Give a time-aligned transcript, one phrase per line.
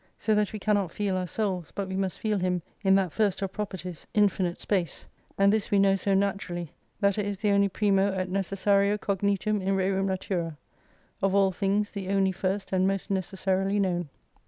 [0.17, 3.43] So that we cannot feel our souls, but we must feel Him, in that first
[3.43, 5.05] of properties, infinite space.
[5.37, 9.61] And this we know so naturally, that it is the only primo et necessario cognitum
[9.61, 10.57] in rerim natural
[11.21, 14.09] of all things the only first and most necessarily known.